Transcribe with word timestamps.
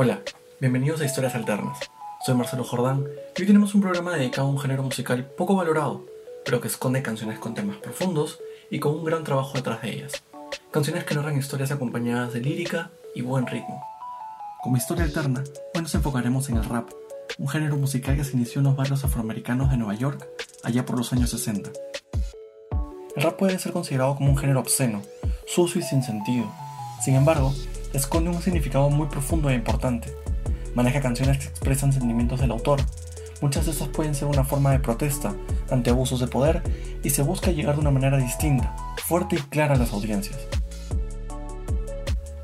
Hola, 0.00 0.22
bienvenidos 0.60 1.00
a 1.00 1.06
Historias 1.06 1.34
Alternas. 1.34 1.76
Soy 2.24 2.36
Marcelo 2.36 2.62
Jordán 2.62 3.04
y 3.36 3.40
hoy 3.40 3.46
tenemos 3.48 3.74
un 3.74 3.80
programa 3.80 4.14
dedicado 4.14 4.46
a 4.46 4.50
un 4.52 4.60
género 4.60 4.84
musical 4.84 5.24
poco 5.36 5.56
valorado, 5.56 6.06
pero 6.44 6.60
que 6.60 6.68
esconde 6.68 7.02
canciones 7.02 7.40
con 7.40 7.54
temas 7.54 7.78
profundos 7.78 8.38
y 8.70 8.78
con 8.78 8.94
un 8.94 9.04
gran 9.04 9.24
trabajo 9.24 9.54
detrás 9.54 9.82
de 9.82 9.90
ellas. 9.90 10.22
Canciones 10.70 11.02
que 11.02 11.16
narran 11.16 11.36
historias 11.36 11.72
acompañadas 11.72 12.32
de 12.32 12.40
lírica 12.40 12.92
y 13.12 13.22
buen 13.22 13.48
ritmo. 13.48 13.82
Como 14.62 14.76
historia 14.76 15.02
alterna, 15.02 15.42
hoy 15.74 15.82
nos 15.82 15.94
enfocaremos 15.96 16.48
en 16.48 16.58
el 16.58 16.64
rap, 16.64 16.90
un 17.36 17.48
género 17.48 17.76
musical 17.76 18.14
que 18.14 18.22
se 18.22 18.36
inició 18.36 18.60
en 18.60 18.66
los 18.66 18.76
barrios 18.76 19.02
afroamericanos 19.02 19.68
de 19.68 19.78
Nueva 19.78 19.96
York 19.96 20.28
allá 20.62 20.86
por 20.86 20.96
los 20.96 21.12
años 21.12 21.30
60. 21.30 21.72
El 23.16 23.22
rap 23.24 23.36
puede 23.36 23.58
ser 23.58 23.72
considerado 23.72 24.14
como 24.14 24.30
un 24.30 24.38
género 24.38 24.60
obsceno, 24.60 25.02
sucio 25.44 25.80
y 25.80 25.84
sin 25.84 26.04
sentido. 26.04 26.46
Sin 27.02 27.16
embargo, 27.16 27.52
esconde 27.92 28.30
un 28.30 28.42
significado 28.42 28.90
muy 28.90 29.06
profundo 29.08 29.50
e 29.50 29.54
importante. 29.54 30.12
Maneja 30.74 31.00
canciones 31.00 31.38
que 31.38 31.46
expresan 31.46 31.92
sentimientos 31.92 32.40
del 32.40 32.50
autor. 32.50 32.80
Muchas 33.40 33.66
de 33.66 33.72
estas 33.72 33.88
pueden 33.88 34.14
ser 34.14 34.28
una 34.28 34.44
forma 34.44 34.72
de 34.72 34.80
protesta 34.80 35.34
ante 35.70 35.90
abusos 35.90 36.20
de 36.20 36.26
poder 36.26 36.62
y 37.02 37.10
se 37.10 37.22
busca 37.22 37.50
llegar 37.50 37.76
de 37.76 37.80
una 37.80 37.90
manera 37.90 38.18
distinta, 38.18 38.74
fuerte 39.06 39.36
y 39.36 39.38
clara 39.38 39.74
a 39.74 39.78
las 39.78 39.92
audiencias. 39.92 40.38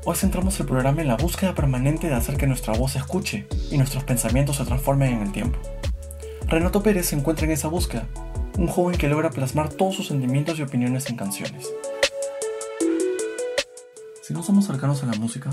Hoy 0.05 0.15
centramos 0.15 0.59
el 0.59 0.67
programa 0.67 1.01
en 1.01 1.07
la 1.07 1.17
búsqueda 1.17 1.55
permanente 1.55 2.07
de 2.07 2.13
hacer 2.13 2.37
que 2.37 2.47
nuestra 2.47 2.73
voz 2.73 2.91
se 2.91 2.99
escuche 2.99 3.47
y 3.71 3.77
nuestros 3.77 4.03
pensamientos 4.03 4.57
se 4.57 4.65
transformen 4.65 5.13
en 5.13 5.21
el 5.23 5.31
tiempo. 5.31 5.57
Renato 6.47 6.83
Pérez 6.83 7.07
se 7.07 7.15
encuentra 7.15 7.45
en 7.45 7.53
esa 7.53 7.69
búsqueda, 7.69 8.07
un 8.57 8.67
joven 8.67 8.97
que 8.97 9.07
logra 9.07 9.31
plasmar 9.31 9.69
todos 9.69 9.95
sus 9.95 10.07
sentimientos 10.07 10.59
y 10.59 10.61
opiniones 10.61 11.09
en 11.09 11.15
canciones. 11.15 11.73
Si 14.25 14.33
no 14.33 14.41
somos 14.41 14.65
cercanos 14.65 15.03
a 15.03 15.05
la 15.05 15.13
música, 15.13 15.51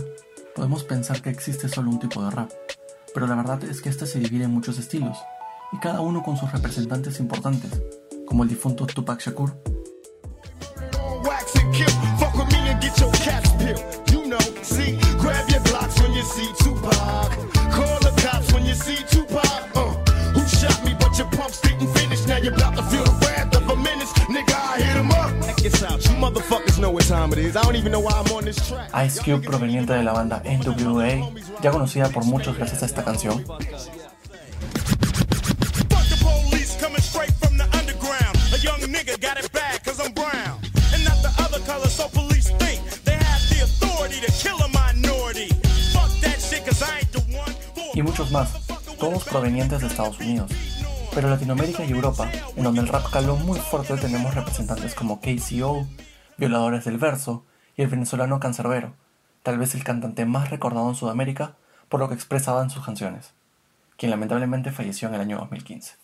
podemos 0.56 0.82
pensar 0.82 1.20
que 1.20 1.28
existe 1.28 1.68
solo 1.68 1.90
un 1.90 1.98
tipo 1.98 2.24
de 2.24 2.30
rap, 2.30 2.50
pero 3.12 3.26
la 3.26 3.34
verdad 3.34 3.62
es 3.64 3.82
que 3.82 3.90
este 3.90 4.06
se 4.06 4.18
divide 4.18 4.44
en 4.44 4.50
muchos 4.50 4.78
estilos, 4.78 5.18
y 5.72 5.78
cada 5.78 6.00
uno 6.00 6.22
con 6.22 6.38
sus 6.38 6.50
representantes 6.50 7.20
importantes, 7.20 7.70
como 8.24 8.44
el 8.44 8.48
difunto 8.48 8.86
Tupac 8.86 9.20
Shakur. 9.20 9.52
Ice 29.04 29.20
Cube 29.24 29.40
proveniente 29.40 29.92
de 29.92 30.04
la 30.04 30.12
banda 30.12 30.40
NWA, 30.44 31.32
ya 31.60 31.72
conocida 31.72 32.08
por 32.10 32.24
muchos 32.24 32.56
gracias 32.56 32.84
a 32.84 32.86
esta 32.86 33.04
canción. 33.04 33.44
Y 47.94 48.02
muchos 48.02 48.30
más, 48.30 48.48
todos 48.98 49.24
provenientes 49.24 49.80
de 49.80 49.86
Estados 49.88 50.20
Unidos. 50.20 50.52
Pero 51.14 51.28
Latinoamérica 51.28 51.84
y 51.84 51.90
Europa, 51.90 52.30
en 52.56 52.62
donde 52.62 52.80
el 52.80 52.88
rap 52.88 53.10
caló 53.10 53.36
muy 53.36 53.58
fuerte, 53.58 53.96
tenemos 53.96 54.34
representantes 54.34 54.94
como 54.94 55.20
KCO, 55.20 55.86
Violadores 56.42 56.84
del 56.84 56.98
Verso 56.98 57.44
y 57.76 57.82
el 57.82 57.88
venezolano 57.88 58.40
Cancerbero, 58.40 58.94
tal 59.44 59.58
vez 59.58 59.76
el 59.76 59.84
cantante 59.84 60.24
más 60.24 60.50
recordado 60.50 60.88
en 60.88 60.96
Sudamérica 60.96 61.54
por 61.88 62.00
lo 62.00 62.08
que 62.08 62.16
expresaba 62.16 62.64
en 62.64 62.68
sus 62.68 62.84
canciones, 62.84 63.30
quien 63.96 64.10
lamentablemente 64.10 64.72
falleció 64.72 65.06
en 65.06 65.14
el 65.14 65.20
año 65.20 65.38
2015. 65.38 65.94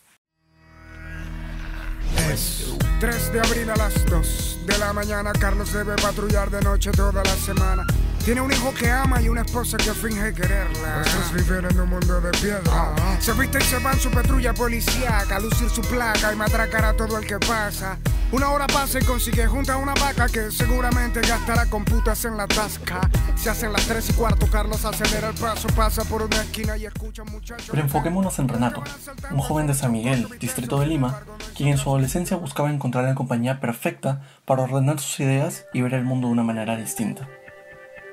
Es 2.31 2.73
3 3.01 3.33
de 3.33 3.39
abril 3.41 3.69
a 3.69 3.75
las 3.75 4.05
2 4.05 4.59
de 4.65 4.77
la 4.77 4.93
mañana, 4.93 5.33
Carlos 5.33 5.73
debe 5.73 5.97
patrullar 5.97 6.49
de 6.49 6.61
noche 6.61 6.91
toda 6.91 7.21
la 7.21 7.35
semana. 7.35 7.85
Tiene 8.29 8.41
un 8.41 8.51
hijo 8.51 8.71
que 8.75 8.91
ama 8.91 9.19
y 9.19 9.27
una 9.27 9.41
esposa 9.41 9.75
que 9.77 9.91
finge 9.91 10.31
quererla. 10.31 11.01
Estos 11.01 11.33
viven 11.33 11.65
en 11.65 11.79
un 11.79 11.89
mundo 11.89 12.21
de 12.21 12.29
piedra. 12.29 12.93
Se 13.19 13.33
viste 13.33 13.57
y 13.57 13.63
se 13.63 13.79
va 13.79 13.91
en 13.91 13.99
su 13.99 14.11
patrulla 14.11 14.53
policíaca, 14.53 15.37
a 15.37 15.39
lucir 15.39 15.67
su 15.67 15.81
placa 15.81 16.31
y 16.31 16.35
matracar 16.35 16.85
a 16.85 16.93
todo 16.95 17.17
el 17.17 17.25
que 17.25 17.39
pasa. 17.39 17.97
Una 18.31 18.51
hora 18.51 18.67
pasa 18.67 18.99
y 18.99 19.03
consigue 19.03 19.47
junta 19.47 19.77
una 19.77 19.95
vaca 19.95 20.27
que 20.27 20.51
seguramente 20.51 21.21
gastará 21.21 21.65
con 21.65 21.83
putas 21.83 22.23
en 22.23 22.37
la 22.37 22.45
tasca. 22.45 23.09
Se 23.35 23.49
hacen 23.49 23.73
las 23.73 23.87
3 23.87 24.11
y 24.11 24.13
cuarto, 24.13 24.45
Carlos 24.45 24.85
acelera 24.85 25.29
el 25.29 25.35
paso, 25.35 25.67
pasa 25.69 26.03
por 26.03 26.21
una 26.21 26.35
esquina 26.35 26.77
y 26.77 26.85
escucha 26.85 27.23
muchachos. 27.23 27.69
Pero 27.71 27.81
enfoquémonos 27.81 28.37
en 28.37 28.47
Renato, 28.47 28.83
un 29.31 29.39
joven 29.39 29.65
de 29.65 29.73
San 29.73 29.91
Miguel, 29.91 30.27
distrito 30.39 30.79
de 30.79 30.85
Lima, 30.85 31.21
quien 31.55 31.69
en 31.69 31.79
su 31.79 31.89
adolescencia 31.89 32.37
buscaba 32.37 32.69
encontrar 32.69 33.05
la 33.05 33.15
compañía 33.15 33.59
perfecta 33.59 34.21
para 34.45 34.61
ordenar 34.61 34.99
sus 34.99 35.19
ideas 35.19 35.65
y 35.73 35.81
ver 35.81 35.95
el 35.95 36.03
mundo 36.03 36.27
de 36.27 36.33
una 36.33 36.43
manera 36.43 36.77
distinta 36.77 37.27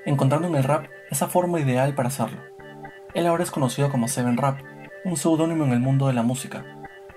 encontrando 0.06 0.46
en 0.46 0.54
el 0.54 0.64
rap 0.64 0.86
esa 1.10 1.26
forma 1.26 1.60
ideal 1.60 1.94
para 1.94 2.08
hacerlo. 2.08 2.38
Él 3.12 3.26
ahora 3.26 3.42
es 3.42 3.50
conocido 3.50 3.90
como 3.90 4.08
Seven 4.08 4.36
Rap, 4.36 4.60
un 5.04 5.16
seudónimo 5.16 5.64
en 5.64 5.72
el 5.72 5.80
mundo 5.80 6.06
de 6.06 6.14
la 6.14 6.22
música. 6.22 6.64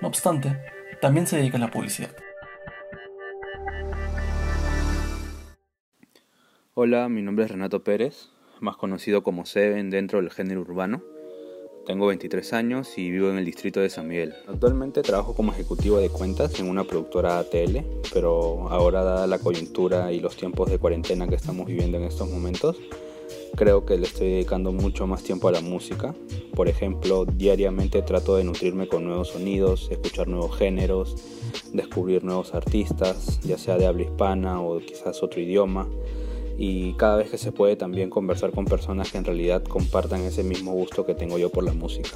No 0.01 0.07
obstante, 0.07 0.59
también 0.99 1.27
se 1.27 1.37
dedica 1.37 1.57
a 1.57 1.61
la 1.61 1.71
publicidad. 1.71 2.09
Hola, 6.73 7.09
mi 7.09 7.21
nombre 7.21 7.45
es 7.45 7.51
Renato 7.51 7.83
Pérez, 7.83 8.29
más 8.59 8.75
conocido 8.75 9.21
como 9.21 9.45
Seven 9.45 9.91
dentro 9.91 10.19
del 10.19 10.31
género 10.31 10.61
urbano. 10.61 11.03
Tengo 11.89 12.05
23 12.05 12.53
años 12.53 12.99
y 12.99 13.09
vivo 13.09 13.31
en 13.31 13.39
el 13.39 13.45
distrito 13.45 13.79
de 13.79 13.89
San 13.89 14.07
Miguel. 14.07 14.35
Actualmente 14.47 15.01
trabajo 15.01 15.33
como 15.33 15.51
ejecutivo 15.51 15.97
de 15.97 16.09
cuentas 16.09 16.59
en 16.59 16.69
una 16.69 16.83
productora 16.83 17.39
ATL, 17.39 17.79
pero 18.13 18.69
ahora 18.69 19.03
dada 19.03 19.25
la 19.25 19.39
coyuntura 19.39 20.11
y 20.11 20.19
los 20.19 20.37
tiempos 20.37 20.69
de 20.69 20.77
cuarentena 20.77 21.27
que 21.27 21.33
estamos 21.33 21.65
viviendo 21.65 21.97
en 21.97 22.03
estos 22.03 22.29
momentos, 22.29 22.77
creo 23.55 23.87
que 23.87 23.97
le 23.97 24.05
estoy 24.05 24.29
dedicando 24.29 24.71
mucho 24.71 25.07
más 25.07 25.23
tiempo 25.23 25.47
a 25.47 25.51
la 25.51 25.61
música. 25.61 26.13
Por 26.53 26.67
ejemplo, 26.67 27.25
diariamente 27.25 28.03
trato 28.03 28.35
de 28.35 28.43
nutrirme 28.43 28.87
con 28.87 29.03
nuevos 29.05 29.29
sonidos, 29.29 29.87
escuchar 29.89 30.27
nuevos 30.27 30.59
géneros, 30.59 31.15
descubrir 31.73 32.23
nuevos 32.23 32.53
artistas, 32.53 33.39
ya 33.41 33.57
sea 33.57 33.77
de 33.77 33.87
habla 33.87 34.03
hispana 34.03 34.61
o 34.61 34.79
quizás 34.79 35.23
otro 35.23 35.41
idioma 35.41 35.87
y 36.61 36.91
cada 36.95 37.15
vez 37.15 37.29
que 37.29 37.37
se 37.37 37.53
puede 37.53 37.77
también 37.77 38.09
conversar 38.09 38.51
con 38.51 38.65
personas 38.65 39.09
que 39.09 39.17
en 39.17 39.23
realidad 39.23 39.63
compartan 39.63 40.21
ese 40.23 40.43
mismo 40.43 40.73
gusto 40.73 41.05
que 41.05 41.15
tengo 41.15 41.37
yo 41.37 41.49
por 41.49 41.63
la 41.63 41.71
música. 41.71 42.09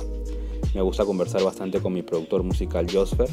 Me 0.75 0.81
gusta 0.81 1.05
conversar 1.05 1.43
bastante 1.43 1.79
con 1.79 1.93
mi 1.93 2.01
productor 2.01 2.43
musical 2.43 2.85
Josfer, 2.91 3.29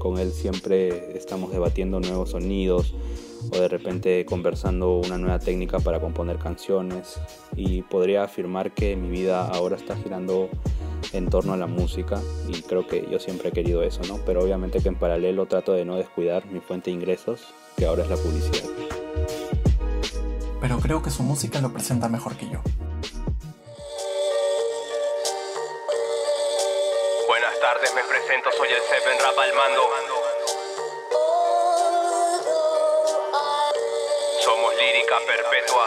con 0.00 0.18
él 0.18 0.32
siempre 0.32 1.16
estamos 1.16 1.52
debatiendo 1.52 2.00
nuevos 2.00 2.30
sonidos 2.30 2.92
o 3.52 3.56
de 3.56 3.68
repente 3.68 4.24
conversando 4.24 4.96
una 4.96 5.16
nueva 5.16 5.38
técnica 5.38 5.78
para 5.78 6.00
componer 6.00 6.38
canciones 6.38 7.20
y 7.54 7.82
podría 7.82 8.24
afirmar 8.24 8.74
que 8.74 8.96
mi 8.96 9.10
vida 9.10 9.46
ahora 9.46 9.76
está 9.76 9.96
girando 9.96 10.48
en 11.12 11.30
torno 11.30 11.52
a 11.52 11.56
la 11.56 11.68
música 11.68 12.20
y 12.48 12.62
creo 12.62 12.84
que 12.84 13.06
yo 13.08 13.20
siempre 13.20 13.50
he 13.50 13.52
querido 13.52 13.84
eso, 13.84 14.00
¿no? 14.08 14.18
Pero 14.26 14.42
obviamente 14.42 14.80
que 14.80 14.88
en 14.88 14.96
paralelo 14.96 15.46
trato 15.46 15.72
de 15.72 15.84
no 15.84 15.94
descuidar 15.94 16.46
mi 16.46 16.58
fuente 16.58 16.90
de 16.90 16.96
ingresos, 16.96 17.42
que 17.76 17.86
ahora 17.86 18.02
es 18.02 18.10
la 18.10 18.16
publicidad 18.16 18.87
pero 20.60 20.78
creo 20.78 21.02
que 21.02 21.10
su 21.10 21.22
música 21.22 21.60
lo 21.60 21.72
presenta 21.72 22.08
mejor 22.08 22.36
que 22.36 22.48
yo. 22.48 22.60
Buenas 27.26 27.60
tardes, 27.60 27.94
me 27.94 28.02
presento, 28.04 28.50
soy 28.56 28.68
el 28.68 28.82
Seven 28.82 29.18
Rap 29.20 29.38
al 29.38 29.54
mando. 29.54 29.82
Somos 34.44 34.74
lírica 34.76 35.16
perpetua. 35.26 35.86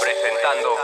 Presentando. 0.00 0.76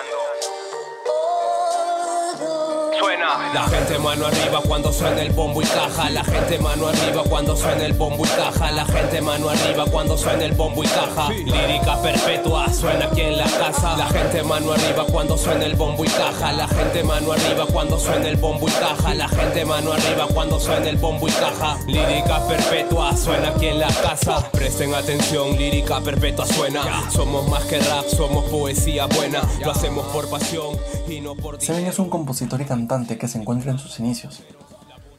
La 3.55 3.63
gente 3.69 3.97
mano 3.99 4.27
arriba 4.27 4.61
cuando 4.67 4.93
suena 4.93 5.23
el 5.23 5.31
bombo 5.31 5.63
y 5.63 5.65
caja. 5.65 6.11
La 6.11 6.25
gente 6.25 6.59
mano 6.59 6.89
arriba 6.89 7.23
cuando 7.29 7.57
suena 7.57 7.85
el 7.85 7.93
bombo 7.93 8.25
y 8.25 8.29
caja. 8.29 8.73
La 8.73 8.85
gente 8.85 9.21
mano 9.21 9.49
arriba 9.49 9.85
cuando 9.87 10.19
suena 10.19 10.45
el 10.45 10.53
bombo 10.53 10.83
y 10.83 10.89
caja. 10.89 11.29
Lírica 11.31 12.03
perpetua 12.03 12.73
suena 12.73 13.05
aquí 13.05 13.21
en 13.21 13.37
la 13.37 13.45
casa. 13.45 13.97
La 13.97 14.07
gente 14.07 14.43
mano 14.43 14.73
arriba 14.73 15.07
cuando 15.07 15.39
suena 15.39 15.65
el 15.65 15.77
bombo 15.77 16.05
y 16.05 16.09
caja. 16.09 16.53
La 16.53 16.67
gente 16.67 17.05
mano 17.05 17.33
arriba 17.33 17.67
cuando 17.73 18.01
suena 18.01 18.29
el 18.29 18.37
bombo 18.37 18.69
y 18.69 18.73
caja. 18.73 19.15
La 19.15 19.29
gente 19.29 19.65
mano 19.65 19.93
arriba 19.93 20.27
cuando 20.35 20.59
suena 20.59 20.89
el 20.89 20.97
bombo 20.97 21.29
y 21.29 21.33
caja. 21.33 21.79
Lírica 21.87 22.45
perpetua 22.49 23.17
suena 23.17 23.51
aquí 23.51 23.67
en 23.67 23.79
la 23.79 23.89
casa. 23.89 24.51
Presten 24.51 24.93
atención, 24.93 25.57
lírica 25.57 26.01
perpetua 26.01 26.47
suena. 26.47 27.09
Somos 27.11 27.49
más 27.49 27.63
que 27.65 27.79
rap, 27.79 28.07
somos 28.07 28.45
poesía 28.47 29.07
buena. 29.07 29.41
Lo 29.65 29.71
hacemos 29.71 30.05
por 30.07 30.29
pasión 30.29 30.77
y 31.09 31.21
no 31.21 31.37
por 31.37 31.61
Seven 31.61 31.87
es 31.87 31.99
un 31.99 32.09
compositor 32.09 32.61
y 32.61 32.65
cantante 32.65 33.20
que 33.21 33.29
se 33.29 33.39
encuentra 33.39 33.71
en 33.71 33.79
sus 33.79 34.01
inicios, 34.01 34.43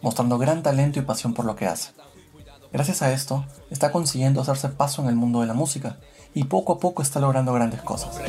mostrando 0.01 0.37
gran 0.37 0.63
talento 0.63 0.99
y 0.99 1.03
pasión 1.03 1.33
por 1.33 1.45
lo 1.45 1.55
que 1.55 1.67
hace. 1.67 1.91
Gracias 2.73 3.01
a 3.01 3.13
esto, 3.13 3.45
está 3.69 3.91
consiguiendo 3.91 4.41
hacerse 4.41 4.69
paso 4.69 5.01
en 5.03 5.09
el 5.09 5.15
mundo 5.15 5.41
de 5.41 5.47
la 5.47 5.53
música 5.53 5.97
y 6.33 6.45
poco 6.45 6.73
a 6.73 6.79
poco 6.79 7.01
está 7.01 7.19
logrando 7.19 7.53
grandes 7.53 7.81
cosas. 7.81 8.19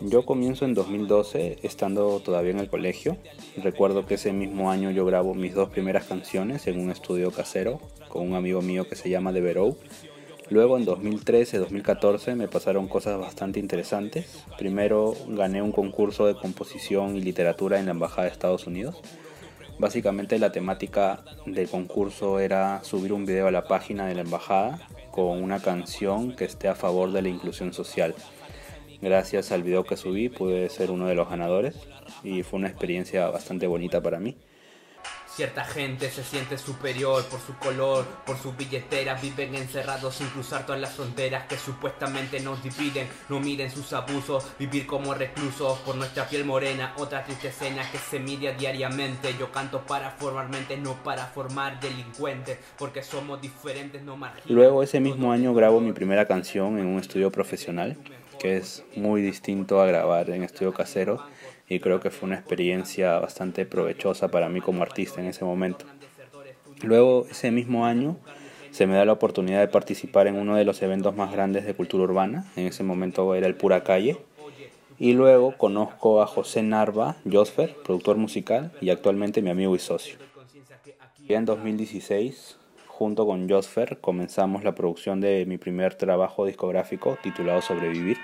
yo 0.00 0.24
comienzo 0.24 0.64
en 0.64 0.72
2012, 0.72 1.58
estando 1.62 2.20
todavía 2.20 2.52
en 2.52 2.58
el 2.58 2.70
colegio. 2.70 3.18
Recuerdo 3.58 4.06
que 4.06 4.14
ese 4.14 4.32
mismo 4.32 4.70
año 4.70 4.90
yo 4.90 5.04
grabo 5.04 5.34
mis 5.34 5.54
dos 5.54 5.68
primeras 5.68 6.04
canciones 6.04 6.66
en 6.66 6.80
un 6.80 6.90
estudio 6.90 7.30
casero 7.30 7.80
con 8.08 8.26
un 8.26 8.34
amigo 8.34 8.62
mío 8.62 8.88
que 8.88 8.96
se 8.96 9.10
llama 9.10 9.32
Deverou. 9.32 9.76
Luego 10.50 10.76
en 10.76 10.84
2013-2014 10.84 12.34
me 12.34 12.48
pasaron 12.48 12.88
cosas 12.88 13.20
bastante 13.20 13.60
interesantes. 13.60 14.44
Primero 14.58 15.14
gané 15.28 15.62
un 15.62 15.70
concurso 15.70 16.26
de 16.26 16.34
composición 16.34 17.14
y 17.14 17.20
literatura 17.20 17.78
en 17.78 17.86
la 17.86 17.92
Embajada 17.92 18.24
de 18.24 18.32
Estados 18.32 18.66
Unidos. 18.66 19.00
Básicamente 19.78 20.40
la 20.40 20.50
temática 20.50 21.22
del 21.46 21.68
concurso 21.68 22.40
era 22.40 22.82
subir 22.82 23.12
un 23.12 23.26
video 23.26 23.46
a 23.46 23.52
la 23.52 23.68
página 23.68 24.06
de 24.06 24.16
la 24.16 24.22
embajada 24.22 24.80
con 25.12 25.40
una 25.40 25.60
canción 25.60 26.34
que 26.34 26.46
esté 26.46 26.66
a 26.66 26.74
favor 26.74 27.12
de 27.12 27.22
la 27.22 27.28
inclusión 27.28 27.72
social. 27.72 28.16
Gracias 29.00 29.52
al 29.52 29.62
video 29.62 29.84
que 29.84 29.96
subí 29.96 30.28
pude 30.30 30.68
ser 30.68 30.90
uno 30.90 31.06
de 31.06 31.14
los 31.14 31.30
ganadores 31.30 31.76
y 32.24 32.42
fue 32.42 32.58
una 32.58 32.68
experiencia 32.68 33.28
bastante 33.28 33.68
bonita 33.68 34.02
para 34.02 34.18
mí. 34.18 34.36
Cierta 35.34 35.64
gente 35.64 36.10
se 36.10 36.24
siente 36.24 36.58
superior 36.58 37.24
por 37.26 37.40
su 37.40 37.54
color, 37.54 38.04
por 38.26 38.36
su 38.36 38.52
billetera, 38.52 39.14
viven 39.14 39.54
encerrados 39.54 40.16
sin 40.16 40.26
cruzar 40.28 40.66
todas 40.66 40.80
las 40.80 40.92
fronteras 40.92 41.46
que 41.46 41.56
supuestamente 41.56 42.40
nos 42.40 42.62
dividen. 42.64 43.08
No 43.28 43.38
miren 43.38 43.70
sus 43.70 43.92
abusos, 43.92 44.44
vivir 44.58 44.86
como 44.86 45.14
reclusos 45.14 45.78
por 45.80 45.94
nuestra 45.94 46.28
piel 46.28 46.44
morena. 46.44 46.94
Otra 46.98 47.24
triste 47.24 47.48
escena 47.48 47.88
que 47.92 47.98
se 47.98 48.18
mide 48.18 48.54
diariamente. 48.54 49.34
Yo 49.38 49.52
canto 49.52 49.82
para 49.86 50.10
formar 50.10 50.48
mentes, 50.48 50.78
no 50.80 50.94
para 51.04 51.26
formar 51.26 51.78
delincuentes, 51.78 52.58
porque 52.76 53.04
somos 53.04 53.40
diferentes, 53.40 54.02
no 54.02 54.16
marginales. 54.16 54.50
Luego 54.50 54.82
ese 54.82 54.98
mismo 54.98 55.30
año 55.30 55.54
grabo 55.54 55.80
mi 55.80 55.92
primera 55.92 56.26
canción 56.26 56.78
en 56.78 56.86
un 56.86 56.98
estudio 56.98 57.30
profesional 57.30 57.96
que 58.40 58.56
es 58.56 58.82
muy 58.96 59.20
distinto 59.20 59.80
a 59.80 59.86
grabar 59.86 60.30
en 60.30 60.42
estudio 60.42 60.72
casero 60.72 61.22
y 61.70 61.78
creo 61.78 62.00
que 62.00 62.10
fue 62.10 62.26
una 62.26 62.36
experiencia 62.36 63.18
bastante 63.20 63.64
provechosa 63.64 64.28
para 64.28 64.48
mí 64.48 64.60
como 64.60 64.82
artista 64.82 65.20
en 65.20 65.28
ese 65.28 65.44
momento. 65.44 65.86
Luego, 66.82 67.26
ese 67.30 67.52
mismo 67.52 67.86
año, 67.86 68.18
se 68.72 68.86
me 68.86 68.96
da 68.96 69.04
la 69.04 69.12
oportunidad 69.12 69.60
de 69.60 69.68
participar 69.68 70.26
en 70.26 70.34
uno 70.34 70.56
de 70.56 70.64
los 70.64 70.82
eventos 70.82 71.16
más 71.16 71.32
grandes 71.32 71.64
de 71.64 71.74
cultura 71.74 72.04
urbana, 72.04 72.44
en 72.56 72.66
ese 72.66 72.82
momento 72.82 73.34
era 73.36 73.46
el 73.46 73.54
Pura 73.54 73.84
Calle, 73.84 74.18
y 74.98 75.12
luego 75.12 75.56
conozco 75.56 76.20
a 76.20 76.26
José 76.26 76.62
Narva 76.62 77.16
Josfer, 77.30 77.76
productor 77.84 78.16
musical 78.16 78.72
y 78.80 78.90
actualmente 78.90 79.40
mi 79.40 79.50
amigo 79.50 79.74
y 79.76 79.78
socio. 79.78 80.18
En 81.28 81.44
2016 81.44 82.58
junto 82.88 83.24
con 83.24 83.48
Josfer 83.48 83.98
comenzamos 84.00 84.64
la 84.64 84.74
producción 84.74 85.20
de 85.20 85.46
mi 85.46 85.56
primer 85.56 85.94
trabajo 85.94 86.44
discográfico 86.44 87.16
titulado 87.22 87.62
Sobrevivir, 87.62 88.18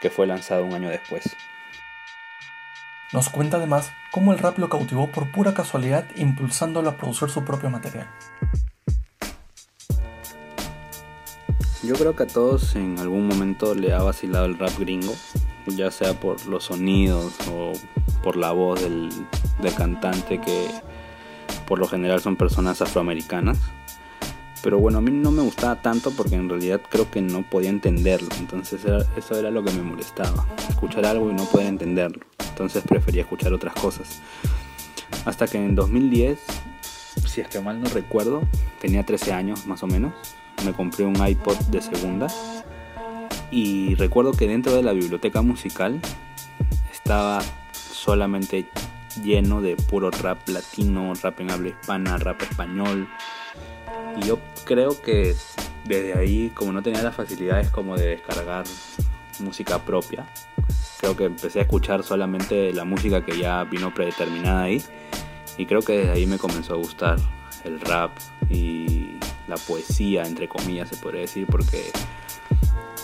que 0.00 0.10
fue 0.10 0.26
lanzado 0.26 0.64
un 0.64 0.74
año 0.74 0.90
después. 0.90 1.24
Nos 3.12 3.28
cuenta 3.28 3.58
además 3.58 3.92
cómo 4.10 4.32
el 4.32 4.38
rap 4.38 4.58
lo 4.58 4.68
cautivó 4.68 5.10
por 5.10 5.30
pura 5.30 5.54
casualidad, 5.54 6.06
impulsándolo 6.16 6.90
a 6.90 6.96
producir 6.96 7.28
su 7.28 7.44
propio 7.44 7.70
material. 7.70 8.08
Yo 11.84 11.94
creo 11.94 12.16
que 12.16 12.24
a 12.24 12.26
todos 12.26 12.74
en 12.74 12.98
algún 12.98 13.28
momento 13.28 13.74
le 13.76 13.92
ha 13.92 14.02
vacilado 14.02 14.46
el 14.46 14.58
rap 14.58 14.76
gringo, 14.78 15.14
ya 15.66 15.90
sea 15.92 16.14
por 16.14 16.44
los 16.46 16.64
sonidos 16.64 17.32
o 17.52 17.72
por 18.24 18.36
la 18.36 18.50
voz 18.50 18.82
del, 18.82 19.10
cantante 19.76 20.40
que 20.40 20.68
por 21.66 21.78
lo 21.78 21.86
general 21.86 22.20
son 22.20 22.36
personas 22.36 22.80
afroamericanas 22.80 23.58
pero 24.62 24.80
bueno, 24.80 24.98
a 24.98 25.00
mí 25.00 25.12
no 25.12 25.30
me 25.30 25.42
gustaba 25.42 25.80
tanto 25.80 26.10
porque 26.10 26.34
en 26.34 26.48
realidad 26.48 26.80
creo 26.90 27.08
que 27.08 27.22
no 27.22 27.48
podía 27.48 27.70
entenderlo. 27.70 28.28
Entonces 28.40 28.80
eso 29.16 29.38
era 29.38 29.52
lo 29.52 29.62
que 29.62 29.70
me 29.70 29.82
molestaba. 29.82 30.44
Escuchar 30.68 31.06
algo 31.06 31.30
y 31.30 31.34
no 31.34 31.44
poder 31.44 31.68
entenderlo. 31.68 32.26
Entonces 32.56 32.82
prefería 32.88 33.20
escuchar 33.20 33.52
otras 33.52 33.74
cosas. 33.74 34.22
Hasta 35.26 35.46
que 35.46 35.58
en 35.58 35.74
2010, 35.74 36.38
si 37.26 37.42
es 37.42 37.48
que 37.48 37.60
mal 37.60 37.82
no 37.82 37.90
recuerdo, 37.90 38.44
tenía 38.80 39.04
13 39.04 39.34
años 39.34 39.66
más 39.66 39.82
o 39.82 39.86
menos. 39.86 40.14
Me 40.64 40.72
compré 40.72 41.04
un 41.04 41.14
iPod 41.14 41.58
de 41.66 41.82
segunda. 41.82 42.28
Y 43.50 43.94
recuerdo 43.96 44.32
que 44.32 44.48
dentro 44.48 44.74
de 44.74 44.82
la 44.82 44.92
biblioteca 44.92 45.42
musical 45.42 46.00
estaba 46.90 47.42
solamente 47.72 48.66
lleno 49.22 49.60
de 49.60 49.76
puro 49.76 50.10
rap 50.10 50.48
latino, 50.48 51.12
rap 51.22 51.40
en 51.40 51.50
habla 51.50 51.68
hispana, 51.68 52.16
rap 52.16 52.40
español, 52.40 53.06
y 54.16 54.26
yo 54.26 54.38
creo 54.64 55.00
que 55.02 55.34
desde 55.84 56.18
ahí, 56.18 56.50
como 56.54 56.72
no 56.72 56.82
tenía 56.82 57.02
las 57.02 57.14
facilidades 57.14 57.70
como 57.70 57.96
de 57.96 58.06
descargar 58.06 58.64
música 59.40 59.78
propia, 59.78 60.26
creo 60.98 61.16
que 61.16 61.24
empecé 61.24 61.60
a 61.60 61.62
escuchar 61.62 62.02
solamente 62.02 62.72
la 62.72 62.84
música 62.84 63.24
que 63.24 63.38
ya 63.38 63.64
vino 63.64 63.92
predeterminada 63.92 64.64
ahí. 64.64 64.82
Y 65.58 65.66
creo 65.66 65.80
que 65.80 65.98
desde 65.98 66.12
ahí 66.12 66.26
me 66.26 66.38
comenzó 66.38 66.74
a 66.74 66.76
gustar 66.76 67.18
el 67.64 67.80
rap 67.80 68.10
y 68.48 69.18
la 69.48 69.56
poesía, 69.56 70.24
entre 70.24 70.48
comillas 70.48 70.88
se 70.88 70.96
podría 70.96 71.22
decir, 71.22 71.46
porque 71.46 71.90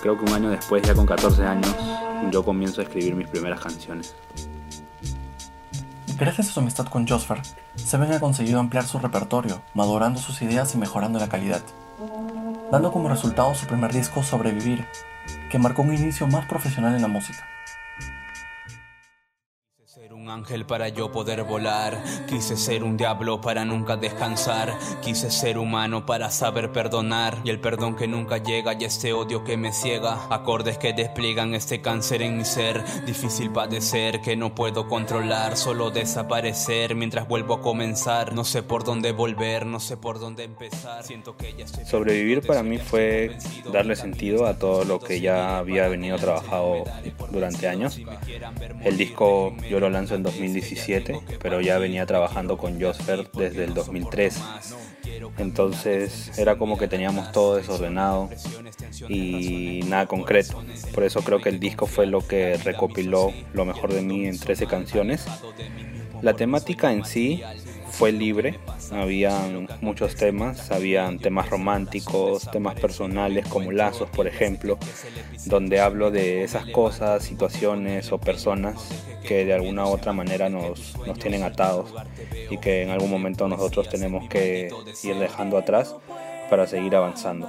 creo 0.00 0.18
que 0.18 0.24
un 0.24 0.32
año 0.32 0.50
después, 0.50 0.82
ya 0.82 0.94
con 0.94 1.06
14 1.06 1.44
años, 1.44 1.74
yo 2.30 2.44
comienzo 2.44 2.80
a 2.80 2.84
escribir 2.84 3.14
mis 3.14 3.28
primeras 3.28 3.60
canciones. 3.60 4.14
Gracias 6.18 6.48
a 6.50 6.52
su 6.52 6.60
amistad 6.60 6.86
con 6.86 7.08
Josfer, 7.08 7.40
Seven 7.74 8.12
ha 8.12 8.20
conseguido 8.20 8.60
ampliar 8.60 8.84
su 8.84 8.98
repertorio, 8.98 9.62
madurando 9.74 10.20
sus 10.20 10.42
ideas 10.42 10.74
y 10.74 10.78
mejorando 10.78 11.18
la 11.18 11.28
calidad, 11.28 11.62
dando 12.70 12.92
como 12.92 13.08
resultado 13.08 13.54
su 13.54 13.66
primer 13.66 13.92
disco 13.92 14.22
Sobrevivir, 14.22 14.86
que 15.50 15.58
marcó 15.58 15.82
un 15.82 15.94
inicio 15.94 16.26
más 16.26 16.46
profesional 16.46 16.94
en 16.94 17.02
la 17.02 17.08
música 17.08 17.48
ángel 20.32 20.64
para 20.64 20.88
yo 20.88 21.12
poder 21.12 21.44
volar. 21.44 22.02
Quise 22.28 22.56
ser 22.56 22.82
un 22.82 22.96
diablo 22.96 23.40
para 23.40 23.64
nunca 23.64 23.96
descansar. 23.96 24.76
Quise 25.02 25.30
ser 25.30 25.58
humano 25.58 26.06
para 26.06 26.30
saber 26.30 26.72
perdonar. 26.72 27.38
Y 27.44 27.50
el 27.50 27.60
perdón 27.60 27.96
que 27.96 28.08
nunca 28.08 28.38
llega 28.38 28.74
y 28.78 28.84
este 28.84 29.12
odio 29.12 29.44
que 29.44 29.56
me 29.56 29.72
ciega. 29.72 30.26
Acordes 30.30 30.78
que 30.78 30.92
despliegan 30.92 31.54
este 31.54 31.80
cáncer 31.80 32.22
en 32.22 32.38
mi 32.38 32.44
ser. 32.44 32.82
Difícil 33.04 33.50
padecer 33.50 34.20
que 34.22 34.36
no 34.36 34.54
puedo 34.54 34.88
controlar. 34.88 35.56
Solo 35.56 35.90
desaparecer 35.90 36.94
mientras 36.94 37.28
vuelvo 37.28 37.54
a 37.54 37.60
comenzar. 37.60 38.34
No 38.34 38.44
sé 38.44 38.62
por 38.62 38.84
dónde 38.84 39.12
volver, 39.12 39.66
no 39.66 39.80
sé 39.80 39.96
por 39.96 40.18
dónde 40.18 40.44
empezar. 40.44 41.04
Siento 41.04 41.36
que 41.36 41.54
ya 41.54 41.66
Sobrevivir 41.66 42.46
para 42.46 42.62
mí 42.62 42.78
fue 42.78 43.36
darle 43.70 43.96
sentido 43.96 44.46
a 44.46 44.58
todo 44.58 44.84
lo 44.84 44.98
que 44.98 45.20
ya 45.20 45.58
había 45.58 45.88
venido 45.88 46.16
trabajado 46.16 46.84
durante 47.30 47.68
años. 47.68 48.00
El 48.82 48.96
disco 48.96 49.54
yo 49.68 49.78
lo 49.78 49.90
lanzo 49.90 50.21
en 50.22 50.24
2017, 50.24 51.20
pero 51.40 51.60
ya 51.60 51.78
venía 51.78 52.06
trabajando 52.06 52.56
con 52.56 52.80
Josfer 52.80 53.28
desde 53.32 53.64
el 53.64 53.74
2003. 53.74 54.40
Entonces 55.38 56.38
era 56.38 56.56
como 56.56 56.78
que 56.78 56.86
teníamos 56.88 57.32
todo 57.32 57.56
desordenado 57.56 58.30
y 59.08 59.80
nada 59.86 60.06
concreto. 60.06 60.62
Por 60.94 61.04
eso 61.04 61.22
creo 61.22 61.40
que 61.40 61.48
el 61.48 61.58
disco 61.58 61.86
fue 61.86 62.06
lo 62.06 62.26
que 62.26 62.56
recopiló 62.58 63.32
lo 63.52 63.64
mejor 63.64 63.92
de 63.92 64.02
mí 64.02 64.26
en 64.26 64.38
13 64.38 64.66
canciones. 64.66 65.26
La 66.20 66.34
temática 66.34 66.92
en 66.92 67.04
sí 67.04 67.42
fue 67.92 68.10
libre, 68.10 68.58
habían 68.90 69.68
muchos 69.82 70.16
temas, 70.16 70.70
habían 70.70 71.18
temas 71.18 71.50
románticos, 71.50 72.50
temas 72.50 72.74
personales 72.74 73.46
como 73.46 73.70
lazos, 73.70 74.08
por 74.10 74.26
ejemplo, 74.26 74.78
donde 75.44 75.78
hablo 75.78 76.10
de 76.10 76.42
esas 76.42 76.66
cosas, 76.66 77.22
situaciones 77.22 78.10
o 78.10 78.18
personas 78.18 78.88
que 79.28 79.44
de 79.44 79.52
alguna 79.52 79.84
u 79.84 79.88
otra 79.90 80.14
manera 80.14 80.48
nos, 80.48 80.96
nos 81.06 81.18
tienen 81.18 81.42
atados 81.42 81.94
y 82.50 82.56
que 82.56 82.82
en 82.82 82.90
algún 82.90 83.10
momento 83.10 83.46
nosotros 83.46 83.88
tenemos 83.90 84.26
que 84.28 84.70
ir 85.04 85.16
dejando 85.16 85.58
atrás 85.58 85.94
para 86.48 86.66
seguir 86.66 86.96
avanzando. 86.96 87.46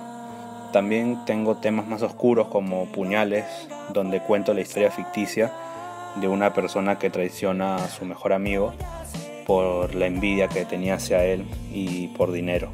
También 0.73 1.23
tengo 1.25 1.57
temas 1.57 1.87
más 1.87 2.01
oscuros 2.01 2.49
como 2.49 2.91
Puñales, 2.91 3.45
donde 3.93 4.19
cuento 4.19 4.53
la 4.53 4.61
historia 4.61 4.91
ficticia 4.91 5.53
de 6.19 6.27
una 6.27 6.53
persona 6.53 6.99
que 6.99 7.09
traiciona 7.09 7.77
a 7.77 7.87
su 7.87 8.05
mejor 8.05 8.33
amigo 8.33 8.73
por 9.45 9.95
la 9.95 10.05
envidia 10.05 10.47
que 10.47 10.65
tenía 10.65 10.95
hacia 10.95 11.23
él 11.25 11.45
y 11.71 12.07
por 12.09 12.31
dinero. 12.31 12.69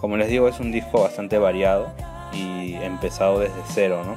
Como 0.00 0.16
les 0.16 0.28
digo, 0.28 0.48
es 0.48 0.60
un 0.60 0.72
disco 0.72 1.02
bastante 1.02 1.38
variado 1.38 1.92
y 2.32 2.74
empezado 2.74 3.38
desde 3.38 3.60
cero, 3.66 4.02
¿no? 4.04 4.16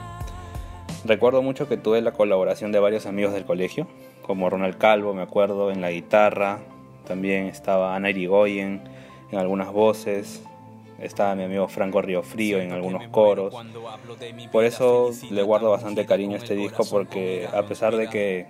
Recuerdo 1.05 1.41
mucho 1.41 1.67
que 1.67 1.75
tuve 1.75 2.01
la 2.01 2.13
colaboración 2.13 2.72
de 2.72 2.79
varios 2.79 3.05
amigos 3.05 3.34
del 3.34 3.43
colegio, 3.43 3.88
como 4.22 4.50
Ronald 4.50 4.77
Calvo, 4.77 5.13
me 5.13 5.22
acuerdo, 5.22 5.72
en 5.72 5.82
la 5.82 5.91
guitarra, 5.91 6.60
también 7.05 7.48
estaba 7.48 7.96
Ana 7.96 8.10
Irigoyen 8.10 8.82
en 9.32 9.38
algunas 9.38 9.74
voces, 9.74 10.43
estaba 11.04 11.36
mi 11.36 11.44
amigo 11.44 11.68
Franco 11.68 12.02
Río 12.02 12.24
Frío 12.24 12.60
en 12.60 12.72
algunos 12.72 13.08
coros. 13.10 13.54
Por 14.52 14.66
eso 14.66 15.12
le 15.30 15.44
guardo 15.44 15.72
bastante 15.72 16.06
cariño 16.06 16.36
a 16.36 16.38
este 16.40 16.56
disco 16.56 16.86
porque 16.90 17.48
a 17.52 17.64
pesar 17.64 17.96
de 17.96 18.10
que 18.10 18.48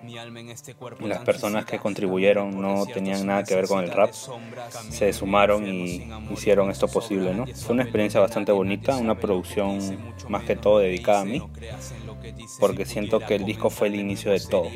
las 0.99 1.19
personas 1.19 1.65
que 1.65 1.79
contribuyeron 1.79 2.59
no 2.61 2.85
tenían 2.85 3.25
nada 3.25 3.43
que 3.43 3.55
ver 3.55 3.67
con 3.67 3.83
el 3.83 3.91
rap, 3.91 4.11
se 4.89 5.13
sumaron 5.13 5.67
y 5.67 6.07
hicieron 6.31 6.69
esto 6.69 6.87
posible. 6.87 7.33
¿no? 7.33 7.45
Fue 7.47 7.73
una 7.73 7.83
experiencia 7.83 8.19
bastante 8.19 8.51
bonita, 8.51 8.97
una 8.97 9.15
producción 9.15 9.79
más 10.29 10.43
que 10.43 10.55
todo 10.55 10.79
dedicada 10.79 11.21
a 11.21 11.25
mí 11.25 11.41
porque 12.59 12.85
siento 12.85 13.19
que 13.19 13.35
el 13.35 13.45
disco 13.45 13.69
fue 13.69 13.87
el 13.87 13.95
inicio 13.95 14.31
de 14.31 14.39
todo. 14.39 14.69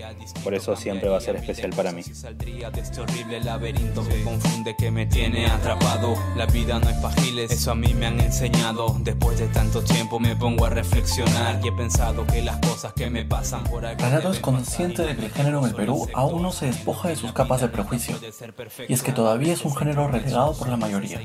Por 0.44 0.54
eso 0.54 0.76
siempre 0.76 1.10
va 1.10 1.18
a 1.18 1.22
ser 1.22 1.36
especial 1.36 1.72
para 1.72 1.92
mí. 1.92 2.02
este 2.02 3.02
horrible 3.02 3.40
laberinto 3.42 4.08
que 4.08 4.24
confunde 4.24 4.76
que 4.78 4.92
me 4.92 5.06
tiene 5.06 5.46
atrapado. 5.48 6.16
La 6.36 6.46
vida 6.46 6.80
no 6.80 6.90
es 6.90 6.98
pagiles, 6.98 7.67
eso 7.68 7.74
a 7.74 7.76
mí 7.76 7.94
me 7.94 8.06
han 8.06 8.20
enseñado. 8.22 8.96
Después 9.02 9.40
de 9.40 9.48
tanto 9.48 9.84
tiempo 9.84 10.22
me 10.22 10.38
pongo 10.38 10.66
a 10.66 10.70
reflexionar 10.70 11.60
y 11.62 11.68
he 11.68 11.72
pensado 11.74 12.26
que 12.26 12.42
las 12.42 12.58
cosas 12.60 12.94
que 12.94 13.10
me 13.10 13.26
pasan 13.26 13.66
por 13.66 13.86
aquí. 13.86 14.02
Renato 14.02 14.32
es 14.32 14.40
consciente 14.40 15.02
de 15.02 15.18
que 15.18 15.26
el 15.26 15.32
género 15.32 15.60
en 15.60 15.66
el 15.66 15.76
Perú 15.76 16.08
aún 16.14 16.42
no 16.42 16.54
se 16.54 16.68
despoja 16.68 17.10
de 17.10 17.18
sus 17.18 17.34
capas 17.34 17.60
de 17.60 17.68
prejuicio. 17.68 18.16
Y 18.88 18.94
es 18.94 19.04
que 19.04 19.12
todavía 19.12 19.52
es 19.52 19.66
un 19.66 19.76
género 19.76 20.08
relegado 20.08 20.54
por 20.54 20.70
la 20.70 20.78
mayoría. 20.78 21.20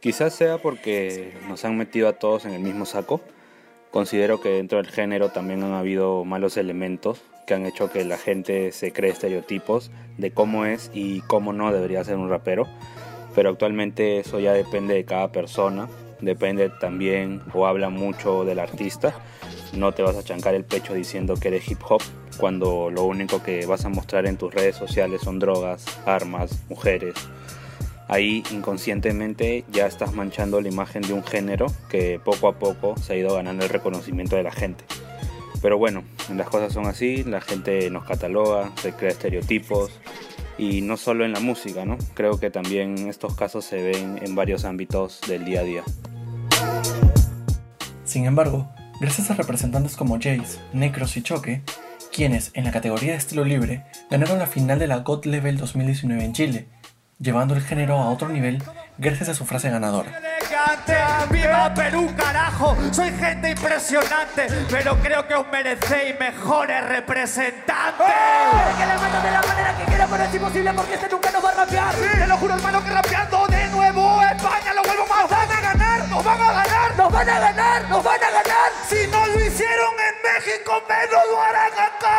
Quizás 0.00 0.34
sea 0.34 0.58
porque 0.58 1.38
nos 1.48 1.64
han 1.64 1.78
metido 1.78 2.08
a 2.08 2.14
todos 2.14 2.44
en 2.44 2.52
el 2.52 2.60
mismo 2.60 2.84
saco 2.84 3.22
Considero 3.90 4.40
que 4.40 4.50
dentro 4.50 4.78
del 4.78 4.86
género 4.86 5.30
también 5.30 5.64
han 5.64 5.72
habido 5.72 6.24
malos 6.24 6.56
elementos 6.56 7.20
que 7.46 7.54
han 7.54 7.66
hecho 7.66 7.90
que 7.90 8.04
la 8.04 8.18
gente 8.18 8.70
se 8.70 8.92
cree 8.92 9.10
estereotipos 9.10 9.90
de 10.16 10.30
cómo 10.30 10.64
es 10.64 10.92
y 10.94 11.22
cómo 11.22 11.52
no 11.52 11.72
debería 11.72 12.04
ser 12.04 12.16
un 12.16 12.30
rapero. 12.30 12.68
Pero 13.34 13.50
actualmente 13.50 14.18
eso 14.18 14.40
ya 14.40 14.52
depende 14.52 14.94
de 14.94 15.04
cada 15.04 15.30
persona, 15.32 15.88
depende 16.20 16.68
también 16.68 17.40
o 17.54 17.66
habla 17.66 17.88
mucho 17.88 18.44
del 18.44 18.58
artista. 18.58 19.14
No 19.72 19.92
te 19.92 20.02
vas 20.02 20.16
a 20.16 20.22
chancar 20.22 20.54
el 20.54 20.64
pecho 20.64 20.94
diciendo 20.94 21.34
que 21.34 21.48
eres 21.48 21.68
hip 21.70 21.80
hop 21.88 22.02
cuando 22.38 22.90
lo 22.90 23.04
único 23.04 23.42
que 23.42 23.66
vas 23.66 23.84
a 23.84 23.88
mostrar 23.88 24.26
en 24.26 24.36
tus 24.36 24.52
redes 24.52 24.76
sociales 24.76 25.20
son 25.22 25.38
drogas, 25.38 25.84
armas, 26.06 26.58
mujeres, 26.68 27.14
ahí 28.10 28.42
inconscientemente 28.50 29.64
ya 29.70 29.86
estás 29.86 30.12
manchando 30.12 30.60
la 30.60 30.68
imagen 30.68 31.02
de 31.02 31.12
un 31.12 31.22
género 31.22 31.66
que 31.88 32.18
poco 32.18 32.48
a 32.48 32.58
poco 32.58 32.96
se 32.96 33.12
ha 33.12 33.16
ido 33.16 33.34
ganando 33.34 33.64
el 33.64 33.70
reconocimiento 33.70 34.34
de 34.34 34.42
la 34.42 34.50
gente. 34.50 34.84
Pero 35.62 35.78
bueno, 35.78 36.02
las 36.34 36.48
cosas 36.48 36.72
son 36.72 36.86
así, 36.86 37.22
la 37.22 37.40
gente 37.40 37.88
nos 37.90 38.04
cataloga, 38.04 38.72
se 38.76 38.92
crea 38.92 39.10
estereotipos 39.10 39.90
y 40.58 40.80
no 40.82 40.96
solo 40.96 41.24
en 41.24 41.32
la 41.32 41.40
música, 41.40 41.84
¿no? 41.84 41.96
Creo 42.14 42.38
que 42.38 42.50
también 42.50 43.08
estos 43.08 43.34
casos 43.34 43.64
se 43.64 43.82
ven 43.82 44.18
en 44.22 44.34
varios 44.34 44.64
ámbitos 44.64 45.20
del 45.26 45.44
día 45.44 45.60
a 45.60 45.64
día. 45.64 45.82
Sin 48.04 48.26
embargo, 48.26 48.68
gracias 49.00 49.30
a 49.30 49.34
representantes 49.34 49.96
como 49.96 50.16
Jace, 50.16 50.58
Necros 50.72 51.16
y 51.16 51.22
Choque, 51.22 51.62
quienes 52.12 52.50
en 52.54 52.64
la 52.64 52.72
categoría 52.72 53.12
de 53.12 53.18
estilo 53.18 53.44
libre 53.44 53.84
ganaron 54.10 54.38
la 54.38 54.46
final 54.46 54.78
de 54.78 54.86
la 54.86 54.98
God 54.98 55.24
Level 55.26 55.56
2019 55.56 56.24
en 56.24 56.32
Chile, 56.32 56.68
llevando 57.18 57.54
el 57.54 57.62
género 57.62 57.96
a 57.96 58.10
otro 58.10 58.28
nivel 58.28 58.62
gracias 58.98 59.28
a 59.28 59.34
su 59.34 59.44
frase 59.44 59.70
ganadora. 59.70 60.29
¡Viva 61.30 61.72
Perú, 61.74 62.12
carajo! 62.16 62.76
Soy 62.92 63.10
gente 63.16 63.50
impresionante, 63.50 64.46
pero 64.70 64.96
creo 65.00 65.26
que 65.26 65.34
os 65.34 65.46
merecéis 65.48 66.18
mejores 66.18 66.86
representantes. 66.86 68.06
¡Eh! 68.06 68.74
Que 68.78 68.86
le 68.86 68.94
meto 68.94 69.20
de 69.22 69.30
la 69.30 69.42
manera 69.42 69.76
que 69.76 69.84
quiera, 69.84 70.06
pero 70.06 70.24
es 70.24 70.34
imposible 70.34 70.72
porque 70.74 70.94
este 70.94 71.08
nunca 71.08 71.30
nos 71.30 71.44
va 71.44 71.50
a 71.50 71.54
rapear. 71.54 71.94
Te 71.94 72.26
lo 72.26 72.36
juro, 72.36 72.54
hermano, 72.54 72.84
que 72.84 72.90
rapeando 72.90 73.46
de 73.46 73.68
nuevo 73.68 74.22
España 74.22 74.74
lo 74.74 74.82
vuelvo 74.82 75.06
más. 75.06 75.20
¡Nos 75.20 75.30
van 75.30 75.50
a 75.50 75.60
ganar! 75.60 76.08
¡Nos 76.08 76.24
van 76.24 76.40
a 76.40 76.52
ganar! 76.52 76.96
¡Nos 76.96 77.12
van 77.12 77.28
a 77.28 77.38
ganar! 77.38 77.88
¡Nos 77.88 78.04
van 78.04 78.24
a 78.24 78.30
ganar! 78.30 78.72
Si 78.88 79.06
no 79.06 79.26
lo 79.26 79.40
hicieron 79.40 79.94
en 80.08 80.14
México, 80.34 80.82
menos 80.88 81.24
lo 81.30 81.42
harán 81.42 81.72
acá. 81.72 82.16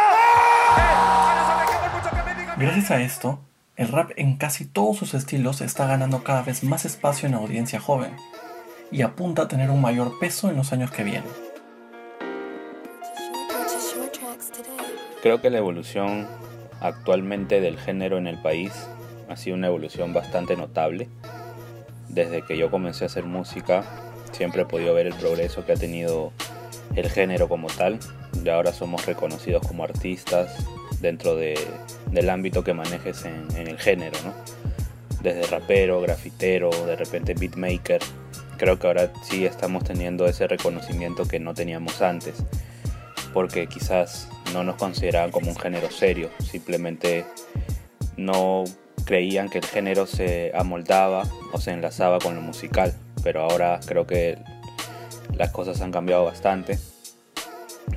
Gracias 2.57 2.91
a 2.91 2.97
esto, 3.01 3.39
el 3.81 3.87
rap 3.87 4.11
en 4.15 4.37
casi 4.37 4.65
todos 4.65 4.95
sus 4.97 5.15
estilos 5.15 5.59
está 5.59 5.87
ganando 5.87 6.23
cada 6.23 6.43
vez 6.43 6.63
más 6.63 6.85
espacio 6.85 7.25
en 7.25 7.31
la 7.31 7.39
audiencia 7.39 7.79
joven 7.79 8.15
y 8.91 9.01
apunta 9.01 9.41
a 9.41 9.47
tener 9.47 9.71
un 9.71 9.81
mayor 9.81 10.19
peso 10.19 10.51
en 10.51 10.57
los 10.57 10.71
años 10.71 10.91
que 10.91 11.03
vienen. 11.03 11.31
Creo 15.23 15.41
que 15.41 15.49
la 15.49 15.57
evolución 15.57 16.27
actualmente 16.79 17.59
del 17.59 17.79
género 17.79 18.19
en 18.19 18.27
el 18.27 18.39
país 18.39 18.71
ha 19.27 19.35
sido 19.35 19.55
una 19.55 19.65
evolución 19.65 20.13
bastante 20.13 20.55
notable. 20.55 21.09
Desde 22.07 22.43
que 22.43 22.59
yo 22.59 22.69
comencé 22.69 23.05
a 23.05 23.07
hacer 23.07 23.23
música, 23.23 23.83
siempre 24.31 24.61
he 24.61 24.65
podido 24.65 24.93
ver 24.93 25.07
el 25.07 25.15
progreso 25.15 25.65
que 25.65 25.71
ha 25.71 25.75
tenido 25.75 26.33
el 26.95 27.09
género 27.09 27.49
como 27.49 27.65
tal. 27.65 27.97
Y 28.45 28.47
ahora 28.47 28.73
somos 28.73 29.07
reconocidos 29.07 29.67
como 29.67 29.83
artistas, 29.83 30.67
dentro 31.01 31.35
de, 31.35 31.59
del 32.11 32.29
ámbito 32.29 32.63
que 32.63 32.73
manejes 32.73 33.25
en, 33.25 33.67
el 33.67 33.77
género, 33.77 34.17
¿no? 34.23 34.33
Desde 35.21 35.43
rapero, 35.47 36.01
grafitero, 36.01 36.69
de 36.85 36.95
repente 36.95 37.33
beatmaker. 37.33 38.01
Creo 38.57 38.79
que 38.79 38.87
ahora 38.87 39.11
sí 39.23 39.45
estamos 39.45 39.83
teniendo 39.83 40.25
ese 40.27 40.47
reconocimiento 40.47 41.27
que 41.27 41.39
no 41.39 41.53
teníamos 41.53 42.01
antes, 42.01 42.35
porque 43.33 43.67
quizás 43.67 44.27
no 44.53 44.63
nos 44.63 44.75
consideraban 44.75 45.31
como 45.31 45.49
un 45.49 45.57
género 45.57 45.89
serio, 45.89 46.29
simplemente 46.39 47.25
no 48.17 48.63
creían 49.05 49.49
que 49.49 49.57
el 49.59 49.65
género 49.65 50.05
se 50.05 50.51
amoldaba 50.53 51.23
o 51.53 51.59
se 51.59 51.71
enlazaba 51.71 52.19
con 52.19 52.35
lo 52.35 52.41
musical, 52.41 52.93
pero 53.23 53.41
ahora 53.41 53.79
creo 53.85 54.05
que 54.05 54.37
las 55.35 55.51
cosas 55.51 55.81
han 55.81 55.91
cambiado 55.91 56.25
bastante 56.25 56.77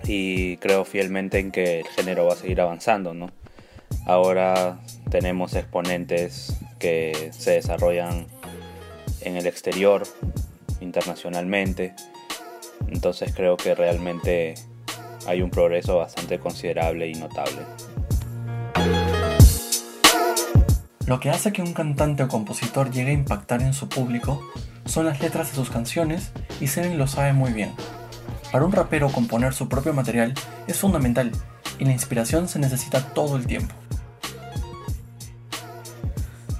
y 0.07 0.57
creo 0.59 0.85
fielmente 0.85 1.39
en 1.39 1.51
que 1.51 1.81
el 1.81 1.87
género 1.89 2.27
va 2.27 2.35
a 2.35 2.37
seguir 2.37 2.61
avanzando, 2.61 3.15
¿no? 3.15 3.31
Ahora 4.07 4.79
tenemos 5.11 5.55
exponentes 5.55 6.57
que 6.79 7.31
se 7.33 7.53
desarrollan 7.53 8.27
en 9.23 9.37
el 9.37 9.47
exterior, 9.47 10.03
internacionalmente, 10.81 11.95
entonces 12.89 13.33
creo 13.35 13.57
que 13.57 13.75
realmente 13.75 14.55
hay 15.27 15.43
un 15.43 15.51
progreso 15.51 15.97
bastante 15.97 16.39
considerable 16.39 17.09
y 17.09 17.15
notable. 17.15 17.63
Lo 21.07 21.21
que 21.21 21.31
hace 21.31 21.53
que 21.53 21.63
un 21.63 21.75
cantante 21.75 22.23
o 22.23 22.29
compositor 22.29 22.91
llegue 22.91 23.11
a 23.11 23.15
impactar 23.15 23.61
en 23.63 23.75
su 23.75 23.89
público 23.89 24.43
son 24.87 25.07
las 25.07 25.21
letras 25.21 25.51
de 25.51 25.57
sus 25.57 25.71
canciones 25.71 26.33
y 26.61 26.67
Seven 26.69 26.99
lo 26.99 27.07
sabe 27.07 27.33
muy 27.33 27.53
bien. 27.53 27.73
Para 28.55 28.67
un 28.67 28.71
rapero 28.71 29.11
componer 29.11 29.53
su 29.53 29.69
propio 29.69 29.93
material 29.93 30.33
es 30.69 30.79
fundamental 30.79 31.33
y 31.81 31.87
la 31.87 31.91
inspiración 31.91 32.47
se 32.47 32.61
necesita 32.61 33.13
todo 33.13 33.37
el 33.37 33.49
tiempo. 33.49 33.75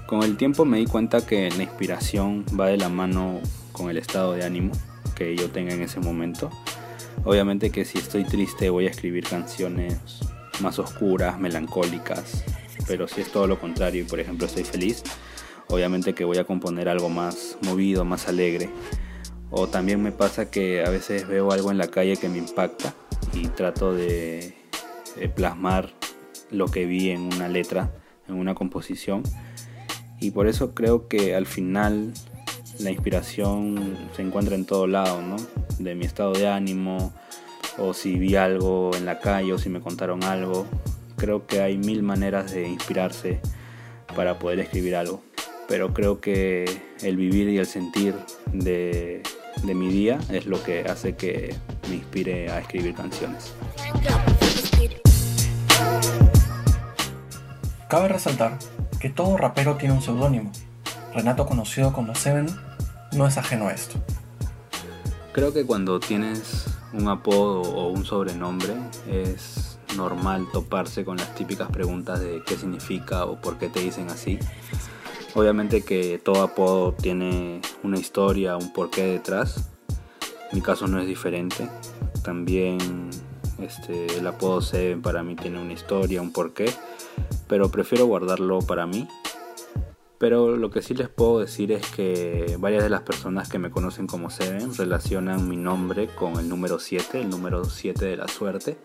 Con 0.09 0.25
el 0.25 0.37
tiempo 0.37 0.65
me 0.65 0.79
di 0.79 0.87
cuenta 0.87 1.25
que 1.25 1.49
la 1.51 1.63
inspiración 1.63 2.45
va 2.59 2.67
de 2.67 2.79
la 2.79 2.89
mano 2.89 3.39
con 3.71 3.91
el 3.91 3.97
estado 3.97 4.33
de 4.33 4.45
ánimo 4.45 4.73
que 5.15 5.37
yo 5.37 5.53
tenga 5.53 5.73
en 5.73 5.83
ese 5.83 6.01
momento. 6.01 6.51
Obviamente 7.23 7.71
que 7.71 7.85
si 7.85 7.99
estoy 7.99 8.25
triste 8.25 8.71
voy 8.71 8.89
a 8.89 8.91
escribir 8.91 9.23
canciones 9.29 10.19
más 10.59 10.81
oscuras, 10.81 11.39
melancólicas, 11.39 12.43
pero 12.89 13.07
si 13.07 13.21
es 13.21 13.31
todo 13.31 13.47
lo 13.47 13.61
contrario 13.61 14.03
y 14.03 14.05
por 14.05 14.19
ejemplo 14.19 14.49
estoy 14.49 14.65
feliz, 14.65 15.05
obviamente 15.69 16.13
que 16.13 16.25
voy 16.25 16.39
a 16.39 16.45
componer 16.45 16.89
algo 16.89 17.09
más 17.09 17.57
movido, 17.63 18.05
más 18.05 18.27
alegre. 18.27 18.69
O 19.57 19.69
también 19.69 20.03
me 20.03 20.11
pasa 20.11 20.51
que 20.51 20.85
a 20.85 20.91
veces 20.91 21.29
veo 21.29 21.53
algo 21.53 21.71
en 21.71 21.79
la 21.79 21.87
calle 21.87 22.17
que 22.17 22.29
me 22.29 22.39
impacta 22.39 22.93
y 23.33 23.47
trato 23.47 23.95
de, 23.95 24.53
plasmar 25.37 25.91
lo 26.51 26.67
que 26.67 26.87
vi 26.87 27.11
en 27.11 27.33
una 27.33 27.49
letra, 27.49 27.93
en 28.27 28.35
una 28.35 28.57
composición. 28.57 29.23
Y 30.19 30.33
por 30.33 30.49
eso 30.49 30.75
creo 30.75 31.07
que 31.07 31.37
al 31.37 31.47
final 31.47 32.13
la 32.81 32.91
inspiración 32.91 33.97
se 34.17 34.23
encuentra 34.23 34.57
en 34.57 34.67
todo 34.67 34.89
lado, 34.89 35.23
¿no? 35.23 35.37
De 35.79 35.95
mi 35.95 36.05
estado 36.05 36.33
de 36.33 36.49
ánimo, 36.49 37.15
o 37.79 37.95
si 37.95 38.19
vi 38.19 38.35
algo 38.35 38.91
en 38.97 39.07
la 39.07 39.21
calle, 39.21 39.53
o 39.53 39.59
si 39.59 39.69
me 39.69 39.81
contaron 39.81 40.25
algo. 40.25 40.67
Creo 41.17 41.47
que 41.47 41.61
hay 41.61 41.79
mil 41.79 42.03
maneras 42.03 42.51
de 42.51 42.67
inspirarse 42.67 43.39
para 44.17 44.37
poder 44.37 44.59
escribir 44.59 44.97
algo. 44.97 45.23
Pero 45.69 45.95
creo 45.95 46.21
que 46.21 46.65
el 47.03 47.17
vivir 47.17 47.49
y 47.49 47.59
el 47.59 47.67
sentir 47.67 48.17
de 48.53 49.23
de 49.63 49.75
mi 49.75 49.89
día 49.89 50.19
es 50.31 50.47
lo 50.47 50.63
que 50.63 50.81
hace 50.89 51.17
que 51.17 51.55
me 51.89 51.97
inspire 51.97 52.51
a 52.51 52.59
escribir 52.59 52.95
canciones. 52.95 53.53
Cabe 57.89 58.09
resaltar 58.09 58.59
que 58.99 59.11
todo 59.11 59.37
rapero 59.37 59.77
tiene 59.77 59.95
un 59.95 60.03
seudónimo. 60.03 60.51
Renato, 61.15 61.47
conocido 61.47 61.93
como 61.93 62.15
Seven, 62.15 62.47
no 63.13 63.27
es 63.27 63.39
ajeno 63.39 63.69
a 63.69 63.73
esto. 63.73 63.99
Creo 65.33 65.53
que 65.53 65.65
cuando 65.65 66.01
tienes 66.01 66.67
un 66.93 67.09
apodo 67.09 67.63
o 67.63 67.89
un 67.89 68.05
sobrenombre 68.05 68.75
es 69.09 69.79
normal 69.97 70.47
toparse 70.53 71.05
con 71.05 71.17
las 71.17 71.35
típicas 71.35 71.69
preguntas 71.71 72.21
de 72.21 72.43
qué 72.45 72.57
significa 72.57 73.25
o 73.25 73.41
por 73.41 73.59
qué 73.59 73.69
te 73.69 73.81
dicen 73.81 74.11
así. 74.11 74.39
Obviamente 75.35 75.83
que 75.83 76.19
todo 76.19 76.43
apodo 76.43 76.93
tiene 76.93 77.61
una 77.83 77.99
historia, 77.99 78.57
un 78.57 78.73
porqué 78.73 79.03
detrás. 79.05 79.69
Mi 80.53 80.61
caso 80.61 80.87
no 80.87 81.01
es 81.01 81.09
diferente. 81.09 81.69
También 82.23 82.79
este, 83.59 84.07
el 84.19 84.27
apodo 84.29 84.61
Seven 84.61 85.03
para 85.03 85.25
mí 85.25 85.35
tiene 85.35 85.61
una 85.61 85.73
historia, 85.73 86.23
un 86.23 86.33
porqué, 86.33 86.73
pero 87.49 87.69
prefiero 87.69 88.07
guardarlo 88.07 88.61
para 88.61 88.87
mí. 88.87 89.09
Pero 90.19 90.57
lo 90.57 90.71
que 90.71 90.83
sí 90.83 90.95
les 90.95 91.09
puedo 91.09 91.41
decir 91.41 91.73
es 91.73 91.85
que 91.91 92.57
varias 92.61 92.85
de 92.85 92.89
las 92.89 93.03
personas 93.03 93.49
que 93.49 93.59
me 93.59 93.71
conocen 93.71 94.07
como 94.07 94.31
Seven 94.31 94.73
relacionan 94.77 95.49
mi 95.49 95.57
nombre 95.57 96.07
con 96.07 96.39
el 96.39 96.49
número 96.49 96.79
7, 96.79 97.21
el 97.21 97.29
número 97.29 97.65
7 97.65 98.05
de 98.05 98.17
la 98.17 98.29
suerte, 98.29 98.79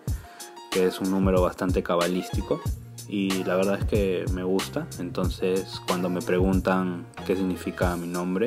que 0.71 0.87
es 0.87 0.99
un 0.99 1.11
número 1.11 1.43
bastante 1.43 1.83
cabalístico 1.83 2.59
y 3.09 3.43
la 3.43 3.55
verdad 3.55 3.79
es 3.79 3.85
que 3.85 4.25
me 4.31 4.43
gusta. 4.43 4.85
Entonces 4.99 5.81
cuando 5.87 6.09
me 6.09 6.21
preguntan 6.21 7.07
qué 7.25 7.35
significa 7.35 7.95
mi 7.97 8.07
nombre, 8.07 8.45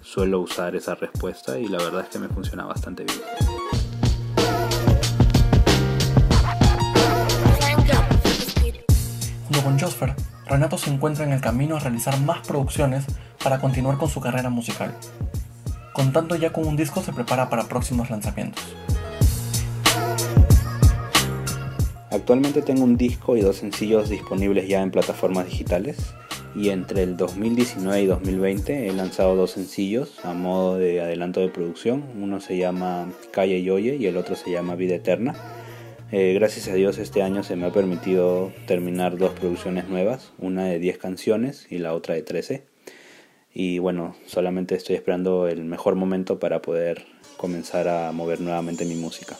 suelo 0.00 0.40
usar 0.40 0.74
esa 0.74 0.94
respuesta 0.94 1.58
y 1.58 1.68
la 1.68 1.78
verdad 1.78 2.00
es 2.02 2.08
que 2.08 2.18
me 2.18 2.28
funciona 2.28 2.64
bastante 2.64 3.04
bien. 3.04 3.18
Junto 9.44 9.62
con 9.62 9.78
Josfer, 9.78 10.14
Renato 10.46 10.78
se 10.78 10.90
encuentra 10.90 11.24
en 11.24 11.32
el 11.32 11.40
camino 11.40 11.76
a 11.76 11.80
realizar 11.80 12.18
más 12.20 12.46
producciones 12.46 13.04
para 13.42 13.60
continuar 13.60 13.98
con 13.98 14.08
su 14.08 14.20
carrera 14.20 14.48
musical. 14.48 14.94
Contando 15.92 16.34
ya 16.36 16.52
con 16.52 16.66
un 16.66 16.76
disco 16.76 17.02
se 17.02 17.12
prepara 17.12 17.50
para 17.50 17.64
próximos 17.64 18.10
lanzamientos. 18.10 18.64
Actualmente 22.24 22.62
tengo 22.62 22.84
un 22.84 22.96
disco 22.96 23.36
y 23.36 23.42
dos 23.42 23.56
sencillos 23.56 24.08
disponibles 24.08 24.66
ya 24.66 24.80
en 24.80 24.90
plataformas 24.90 25.44
digitales 25.44 26.14
y 26.56 26.70
entre 26.70 27.02
el 27.02 27.18
2019 27.18 28.00
y 28.00 28.06
2020 28.06 28.88
he 28.88 28.92
lanzado 28.94 29.36
dos 29.36 29.50
sencillos 29.50 30.24
a 30.24 30.32
modo 30.32 30.78
de 30.78 31.02
adelanto 31.02 31.40
de 31.40 31.50
producción. 31.50 32.02
Uno 32.18 32.40
se 32.40 32.56
llama 32.56 33.12
Calle 33.30 33.58
y 33.58 33.68
Oye 33.68 33.96
y 33.96 34.06
el 34.06 34.16
otro 34.16 34.36
se 34.36 34.50
llama 34.50 34.74
Vida 34.74 34.94
Eterna. 34.94 35.34
Eh, 36.12 36.32
gracias 36.32 36.68
a 36.68 36.74
Dios 36.74 36.96
este 36.96 37.20
año 37.20 37.42
se 37.42 37.56
me 37.56 37.66
ha 37.66 37.72
permitido 37.72 38.52
terminar 38.66 39.18
dos 39.18 39.32
producciones 39.32 39.90
nuevas, 39.90 40.32
una 40.38 40.64
de 40.64 40.78
10 40.78 40.96
canciones 40.96 41.66
y 41.68 41.76
la 41.76 41.92
otra 41.92 42.14
de 42.14 42.22
13. 42.22 42.64
Y 43.52 43.80
bueno, 43.80 44.16
solamente 44.24 44.76
estoy 44.76 44.96
esperando 44.96 45.46
el 45.46 45.62
mejor 45.66 45.94
momento 45.94 46.38
para 46.38 46.62
poder 46.62 47.04
comenzar 47.36 47.86
a 47.86 48.10
mover 48.12 48.40
nuevamente 48.40 48.86
mi 48.86 48.94
música. 48.94 49.36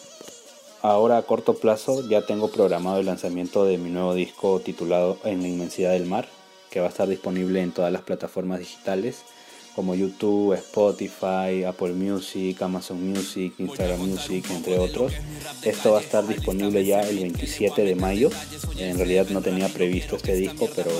Ahora 0.84 1.16
a 1.16 1.22
corto 1.22 1.54
plazo 1.54 2.06
ya 2.10 2.26
tengo 2.26 2.50
programado 2.50 2.98
el 2.98 3.06
lanzamiento 3.06 3.64
de 3.64 3.78
mi 3.78 3.88
nuevo 3.88 4.12
disco 4.12 4.60
titulado 4.60 5.16
En 5.24 5.40
la 5.40 5.48
inmensidad 5.48 5.92
del 5.92 6.04
mar, 6.04 6.28
que 6.70 6.80
va 6.80 6.88
a 6.88 6.88
estar 6.90 7.08
disponible 7.08 7.62
en 7.62 7.72
todas 7.72 7.90
las 7.90 8.02
plataformas 8.02 8.58
digitales 8.58 9.22
como 9.74 9.94
YouTube, 9.94 10.52
Spotify, 10.52 11.64
Apple 11.66 11.94
Music, 11.94 12.60
Amazon 12.60 13.02
Music, 13.02 13.54
Instagram 13.56 13.98
Music, 13.98 14.44
entre 14.50 14.78
otros. 14.78 15.14
Esto 15.62 15.92
va 15.92 16.00
a 16.00 16.02
estar 16.02 16.26
disponible 16.26 16.84
ya 16.84 17.00
el 17.00 17.18
27 17.18 17.82
de 17.82 17.94
mayo. 17.94 18.28
En 18.76 18.98
realidad 18.98 19.26
no 19.30 19.40
tenía 19.40 19.70
previsto 19.70 20.16
este 20.16 20.34
disco, 20.34 20.68
pero 20.76 20.90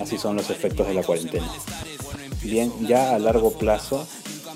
así 0.00 0.16
son 0.16 0.36
los 0.36 0.48
efectos 0.48 0.86
de 0.88 0.94
la 0.94 1.02
cuarentena. 1.02 1.52
Bien, 2.42 2.72
ya 2.88 3.14
a 3.14 3.18
largo 3.18 3.52
plazo 3.52 4.06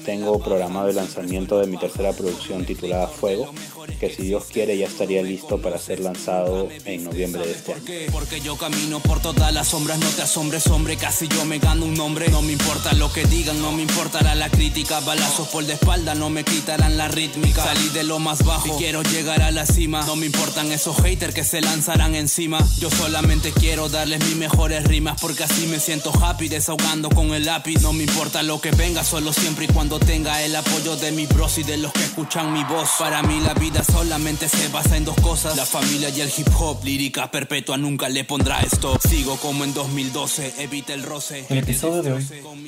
tengo 0.09 0.39
programado 0.39 0.89
el 0.89 0.97
lanzamiento 0.97 1.59
de 1.59 1.67
mi 1.67 1.77
tercera 1.77 2.15
producción 2.15 2.65
titulada 2.65 3.09
Fuego, 3.09 3.53
que 4.01 4.09
si 4.09 4.23
Dios 4.23 4.45
quiere 4.51 4.79
ya 4.79 4.87
estaría 4.87 5.23
listo 5.23 5.61
para 5.61 5.77
ser 5.77 6.01
lanzado 6.01 6.71
en 6.87 7.05
noviembre 7.05 7.47
de 7.47 7.53
este 7.53 7.75
año. 7.75 7.85
Porque 8.11 8.41
yo 8.41 8.57
camino 8.57 9.01
por 9.01 9.21
todas 9.21 9.53
las 9.53 9.69
sombras, 9.69 9.99
no 9.99 10.09
te 10.09 10.23
asombres, 10.23 10.67
hombre, 10.69 10.97
casi 10.97 11.29
yo 11.29 11.45
me 11.45 11.59
gano 11.59 11.85
un 11.85 11.93
nombre. 11.93 12.31
No 12.31 12.41
me 12.41 12.53
importa 12.53 12.95
lo 12.95 13.13
que 13.13 13.27
digan, 13.27 13.61
no 13.61 13.71
me 13.71 13.83
importará 13.83 14.35
la 14.35 14.49
crítica, 14.49 15.01
balazos 15.01 15.49
por 15.49 15.65
la 15.65 15.75
espalda, 15.75 16.15
no 16.15 16.31
me 16.31 16.43
quitarán 16.43 16.97
la 16.97 17.09
rítmica. 17.09 17.63
Salí 17.63 17.91
de 17.91 18.05
lo 18.05 18.19
más 18.19 18.43
bajo, 18.47 18.67
y 18.67 18.71
quiero 18.79 19.03
llegar 19.03 19.43
a 19.43 19.51
la 19.51 19.67
cima. 19.67 20.07
No 20.07 20.17
me 20.17 20.25
importan 20.25 20.73
esos 20.73 20.97
haters 21.03 21.35
que 21.35 21.45
se 21.45 21.61
lanzarán 21.61 22.15
encima. 22.15 22.67
Yo 22.79 22.89
solamente 22.89 23.53
quiero 23.53 23.91
darles 23.91 24.25
mis 24.25 24.37
mejores 24.37 24.85
rimas, 24.85 25.21
porque 25.21 25.45
así 25.45 25.67
me 25.67 25.81
siento 25.81 26.11
happy, 26.19 26.49
desahogando 26.49 27.11
con 27.11 27.35
el 27.35 27.45
lápiz. 27.45 27.83
No 27.83 27.93
me 27.93 28.05
importa 28.05 28.43
lo 28.43 28.59
que 28.63 28.71
venga, 28.71 29.05
solo 29.05 29.35
siempre 29.35 29.67
y 29.67 29.69
cuando 29.69 29.98
tenga 29.99 30.43
el 30.43 30.55
apoyo 30.55 30.97
de 30.97 31.13
mi 31.13 31.27
bros 31.27 31.59
y 31.59 31.63
de 31.63 31.77
los 31.77 31.93
que 31.93 32.03
escuchan 32.03 32.53
mi 32.53 32.65
voz. 32.65 32.89
Para 32.99 33.23
mí 33.23 33.41
la 33.41 33.55
vida 33.55 33.83
solamente 33.85 34.49
se 34.49 34.69
basa 34.69 34.97
en 34.97 35.05
dos 35.05 35.17
cosas, 35.21 35.57
la 35.57 35.65
familia 35.65 36.09
y 36.11 36.21
el 36.21 36.31
hip 36.37 36.49
hop. 36.59 36.85
Lírica 36.85 37.31
perpetua 37.31 37.77
nunca 37.77 38.09
le 38.09 38.25
pondrá 38.25 38.61
esto. 38.61 38.99
Sigo 39.01 39.37
como 39.37 39.65
en 39.65 39.75
2012, 39.75 40.55
evita 40.59 40.95
el 40.95 41.03
roce. 41.03 41.45
El 41.49 41.59
episodio 41.59 42.03
de 42.03 42.13
hoy 42.13 42.23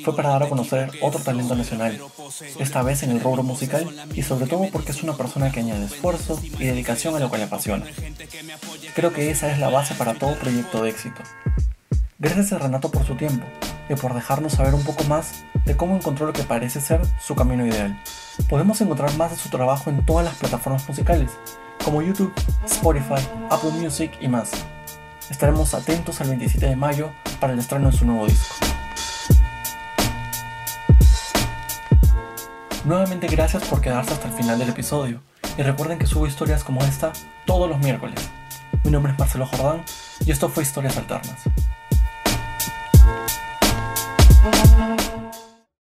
fue 0.05 0.14
para 0.14 0.31
dar 0.31 0.45
a 0.45 0.49
conocer 0.49 0.90
otro 1.01 1.21
talento 1.21 1.55
nacional, 1.55 2.01
esta 2.59 2.83
vez 2.83 3.03
en 3.03 3.11
el 3.11 3.21
rubro 3.21 3.43
musical 3.43 3.88
y 4.14 4.23
sobre 4.23 4.47
todo 4.47 4.69
porque 4.71 4.93
es 4.93 5.03
una 5.03 5.16
persona 5.16 5.51
que 5.51 5.61
añade 5.61 5.87
esfuerzo 5.87 6.40
y 6.43 6.64
dedicación 6.64 7.16
a 7.16 7.19
lo 7.19 7.31
que 7.31 7.38
le 7.38 7.45
apasiona. 7.45 7.87
Creo 8.95 9.12
que 9.12 9.31
esa 9.31 9.51
es 9.51 9.59
la 9.59 9.69
base 9.69 9.95
para 9.95 10.14
todo 10.14 10.38
proyecto 10.38 10.83
de 10.83 10.90
éxito. 10.90 11.23
Gracias 12.19 12.53
a 12.53 12.59
Renato 12.59 12.90
por 12.90 13.07
su 13.07 13.14
tiempo 13.14 13.47
y 13.90 13.96
por 13.96 14.14
dejarnos 14.14 14.53
saber 14.53 14.72
un 14.72 14.85
poco 14.85 15.03
más 15.05 15.44
de 15.64 15.76
cómo 15.76 15.96
encontró 15.96 16.24
lo 16.24 16.33
que 16.33 16.44
parece 16.44 16.81
ser 16.81 17.00
su 17.20 17.35
camino 17.35 17.66
ideal. 17.66 18.00
Podemos 18.48 18.81
encontrar 18.81 19.14
más 19.16 19.33
de 19.33 19.37
su 19.37 19.48
trabajo 19.48 19.90
en 19.90 20.07
todas 20.07 20.24
las 20.24 20.37
plataformas 20.37 20.88
musicales, 20.88 21.33
como 21.85 22.00
YouTube, 22.00 22.33
Spotify, 22.64 23.26
Apple 23.50 23.72
Music 23.72 24.12
y 24.20 24.29
más. 24.29 24.53
Estaremos 25.29 25.74
atentos 25.74 26.20
al 26.20 26.29
27 26.29 26.66
de 26.66 26.76
mayo 26.76 27.11
para 27.40 27.53
el 27.53 27.59
estreno 27.59 27.90
de 27.90 27.96
su 27.96 28.07
nuevo 28.07 28.26
disco. 28.26 28.55
Nuevamente 32.85 33.26
gracias 33.26 33.64
por 33.64 33.81
quedarse 33.81 34.12
hasta 34.12 34.29
el 34.29 34.35
final 34.35 34.59
del 34.59 34.70
episodio 34.70 35.20
y 35.59 35.62
recuerden 35.62 35.98
que 35.98 36.07
subo 36.07 36.29
historias 36.29 36.62
como 36.62 36.83
esta 36.85 37.12
todos 37.44 37.68
los 37.68 37.79
miércoles. 37.81 38.31
Mi 38.85 38.90
nombre 38.92 39.12
es 39.12 39.18
Marcelo 39.18 39.46
Jordán 39.46 39.83
y 40.24 40.31
esto 40.31 40.48
fue 40.48 40.62
Historias 40.62 40.96
Alternas. 40.96 41.42